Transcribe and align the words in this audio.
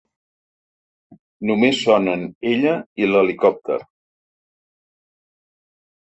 Només 1.49 1.81
sonen 1.87 2.23
ella 2.51 2.71
i 3.03 3.09
l’helicòpter. 3.09 3.77